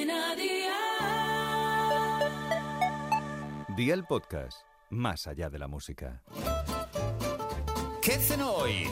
Cadena 0.00 0.34
Dial. 0.34 0.76
Día 3.76 3.92
el 3.94 4.04
podcast, 4.04 4.62
más 4.88 5.26
allá 5.26 5.50
de 5.50 5.58
la 5.58 5.68
música. 5.68 6.22
¿Qué 8.00 8.12
cenó 8.12 8.50
hoy? 8.52 8.88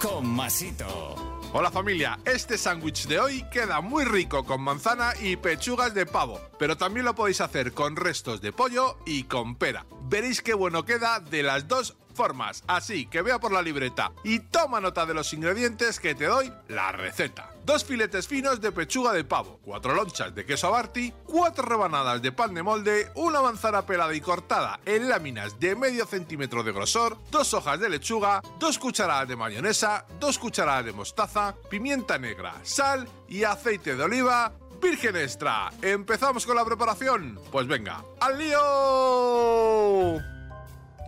Con 0.00 0.26
Masito. 0.26 1.40
Hola 1.52 1.70
familia, 1.70 2.18
este 2.24 2.56
sándwich 2.56 3.06
de 3.06 3.20
hoy 3.20 3.44
queda 3.50 3.82
muy 3.82 4.04
rico 4.04 4.44
con 4.44 4.62
manzana 4.62 5.12
y 5.20 5.36
pechugas 5.36 5.92
de 5.92 6.06
pavo, 6.06 6.40
pero 6.58 6.76
también 6.76 7.04
lo 7.04 7.14
podéis 7.14 7.42
hacer 7.42 7.72
con 7.72 7.96
restos 7.96 8.40
de 8.40 8.52
pollo 8.52 8.96
y 9.04 9.24
con 9.24 9.56
pera. 9.56 9.84
Veréis 10.04 10.40
qué 10.40 10.54
bueno 10.54 10.84
queda 10.84 11.20
de 11.20 11.42
las 11.42 11.68
dos 11.68 11.98
formas, 12.20 12.62
así 12.66 13.06
que 13.06 13.22
vea 13.22 13.38
por 13.38 13.50
la 13.50 13.62
libreta 13.62 14.12
y 14.24 14.40
toma 14.40 14.78
nota 14.78 15.06
de 15.06 15.14
los 15.14 15.32
ingredientes 15.32 15.98
que 15.98 16.14
te 16.14 16.26
doy 16.26 16.52
la 16.68 16.92
receta. 16.92 17.54
Dos 17.64 17.82
filetes 17.82 18.28
finos 18.28 18.60
de 18.60 18.72
pechuga 18.72 19.14
de 19.14 19.24
pavo, 19.24 19.58
cuatro 19.64 19.94
lonchas 19.94 20.34
de 20.34 20.44
queso 20.44 20.66
abarti, 20.66 21.14
cuatro 21.24 21.64
rebanadas 21.64 22.20
de 22.20 22.30
pan 22.30 22.52
de 22.52 22.62
molde, 22.62 23.10
una 23.14 23.40
manzana 23.40 23.86
pelada 23.86 24.14
y 24.14 24.20
cortada 24.20 24.80
en 24.84 25.08
láminas 25.08 25.58
de 25.58 25.74
medio 25.74 26.04
centímetro 26.04 26.62
de 26.62 26.72
grosor, 26.72 27.16
dos 27.30 27.54
hojas 27.54 27.80
de 27.80 27.88
lechuga, 27.88 28.42
dos 28.58 28.78
cucharadas 28.78 29.26
de 29.26 29.36
mayonesa, 29.36 30.04
dos 30.18 30.38
cucharadas 30.38 30.84
de 30.84 30.92
mostaza, 30.92 31.54
pimienta 31.70 32.18
negra, 32.18 32.52
sal 32.64 33.08
y 33.30 33.44
aceite 33.44 33.96
de 33.96 34.02
oliva 34.02 34.52
virgen 34.78 35.16
extra. 35.16 35.70
¿Empezamos 35.80 36.44
con 36.44 36.56
la 36.56 36.66
preparación? 36.66 37.38
Pues 37.50 37.66
venga, 37.66 38.04
¡al 38.20 38.38
lío! 38.38 39.79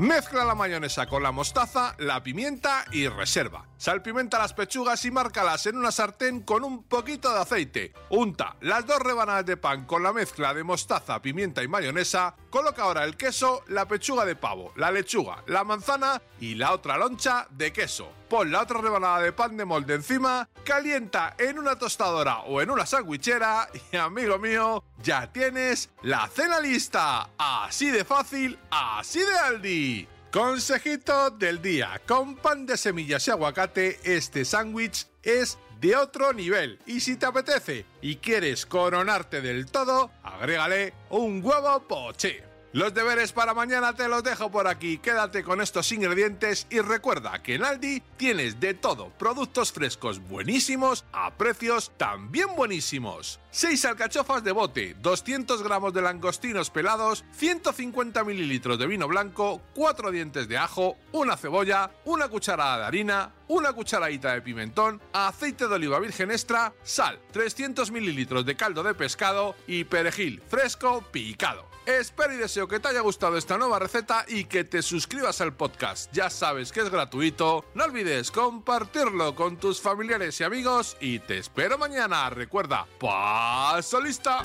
Mezcla 0.02 0.44
la 0.44 0.56
mayonesa 0.56 1.06
con 1.06 1.22
la 1.22 1.30
mostaza, 1.30 1.94
la 1.98 2.24
pimienta 2.24 2.84
y 2.90 3.06
reserva. 3.06 3.68
Salpimenta 3.76 4.36
las 4.36 4.52
pechugas 4.52 5.04
y 5.04 5.12
márcalas 5.12 5.66
en 5.66 5.76
una 5.76 5.92
sartén 5.92 6.40
con 6.40 6.64
un 6.64 6.82
poquito 6.82 7.32
de 7.32 7.38
aceite. 7.38 7.92
Unta 8.10 8.56
las 8.62 8.84
dos 8.84 8.98
rebanadas 8.98 9.46
de 9.46 9.56
pan 9.56 9.84
con 9.84 10.02
la 10.02 10.12
mezcla 10.12 10.52
de 10.54 10.64
mostaza, 10.64 11.22
pimienta 11.22 11.62
y 11.62 11.68
mayonesa. 11.68 12.34
Coloca 12.50 12.82
ahora 12.82 13.04
el 13.04 13.16
queso, 13.16 13.62
la 13.68 13.86
pechuga 13.86 14.24
de 14.24 14.34
pavo, 14.34 14.72
la 14.74 14.90
lechuga, 14.90 15.44
la 15.46 15.62
manzana 15.62 16.20
y 16.40 16.56
la 16.56 16.72
otra 16.72 16.98
loncha 16.98 17.46
de 17.50 17.72
queso. 17.72 18.10
Pon 18.32 18.50
la 18.50 18.62
otra 18.62 18.80
rebanada 18.80 19.20
de 19.20 19.30
pan 19.30 19.58
de 19.58 19.66
molde 19.66 19.92
encima, 19.92 20.48
calienta 20.64 21.36
en 21.38 21.58
una 21.58 21.76
tostadora 21.76 22.38
o 22.44 22.62
en 22.62 22.70
una 22.70 22.86
sandwichera 22.86 23.68
y 23.92 23.96
amigo 23.98 24.38
mío, 24.38 24.82
ya 25.02 25.30
tienes 25.30 25.90
la 26.00 26.26
cena 26.28 26.58
lista. 26.58 27.28
Así 27.36 27.90
de 27.90 28.06
fácil, 28.06 28.58
así 28.70 29.18
de 29.18 29.38
Aldi. 29.38 30.08
Consejito 30.32 31.28
del 31.28 31.60
día. 31.60 32.00
Con 32.08 32.36
pan 32.36 32.64
de 32.64 32.78
semillas 32.78 33.28
y 33.28 33.32
aguacate, 33.32 34.00
este 34.02 34.46
sándwich 34.46 35.08
es 35.22 35.58
de 35.78 35.94
otro 35.94 36.32
nivel. 36.32 36.78
Y 36.86 37.00
si 37.00 37.16
te 37.16 37.26
apetece 37.26 37.84
y 38.00 38.16
quieres 38.16 38.64
coronarte 38.64 39.42
del 39.42 39.66
todo, 39.66 40.10
agrégale 40.22 40.94
un 41.10 41.44
huevo 41.44 41.86
poché. 41.86 42.51
Los 42.74 42.94
deberes 42.94 43.32
para 43.32 43.52
mañana 43.52 43.92
te 43.92 44.08
los 44.08 44.24
dejo 44.24 44.50
por 44.50 44.66
aquí. 44.66 44.96
Quédate 44.96 45.44
con 45.44 45.60
estos 45.60 45.92
ingredientes 45.92 46.66
y 46.70 46.80
recuerda 46.80 47.42
que 47.42 47.56
en 47.56 47.64
Aldi 47.64 48.02
tienes 48.16 48.60
de 48.60 48.72
todo, 48.72 49.10
productos 49.18 49.72
frescos 49.72 50.26
buenísimos 50.26 51.04
a 51.12 51.32
precios 51.32 51.92
también 51.98 52.56
buenísimos. 52.56 53.40
6 53.50 53.84
alcachofas 53.84 54.42
de 54.42 54.52
bote, 54.52 54.96
200 55.02 55.62
gramos 55.62 55.92
de 55.92 56.00
langostinos 56.00 56.70
pelados, 56.70 57.26
150 57.32 58.24
mililitros 58.24 58.78
de 58.78 58.86
vino 58.86 59.06
blanco, 59.06 59.60
4 59.74 60.10
dientes 60.10 60.48
de 60.48 60.56
ajo, 60.56 60.96
una 61.12 61.36
cebolla, 61.36 61.90
una 62.06 62.28
cucharada 62.28 62.78
de 62.78 62.84
harina, 62.86 63.32
una 63.52 63.74
cucharadita 63.74 64.32
de 64.32 64.40
pimentón, 64.40 65.02
aceite 65.12 65.68
de 65.68 65.74
oliva 65.74 65.98
virgen 65.98 66.30
extra, 66.30 66.72
sal, 66.82 67.20
300 67.32 67.90
mililitros 67.90 68.46
de 68.46 68.56
caldo 68.56 68.82
de 68.82 68.94
pescado 68.94 69.54
y 69.66 69.84
perejil 69.84 70.40
fresco 70.48 71.04
picado. 71.12 71.68
Espero 71.84 72.32
y 72.32 72.38
deseo 72.38 72.66
que 72.66 72.80
te 72.80 72.88
haya 72.88 73.00
gustado 73.00 73.36
esta 73.36 73.58
nueva 73.58 73.78
receta 73.78 74.24
y 74.26 74.44
que 74.44 74.64
te 74.64 74.80
suscribas 74.80 75.42
al 75.42 75.52
podcast. 75.52 76.10
Ya 76.14 76.30
sabes 76.30 76.72
que 76.72 76.80
es 76.80 76.88
gratuito. 76.88 77.66
No 77.74 77.84
olvides 77.84 78.30
compartirlo 78.30 79.34
con 79.34 79.58
tus 79.58 79.82
familiares 79.82 80.40
y 80.40 80.44
amigos 80.44 80.96
y 81.00 81.18
te 81.18 81.36
espero 81.36 81.76
mañana. 81.76 82.30
Recuerda, 82.30 82.86
paso 82.98 84.00
lista. 84.00 84.40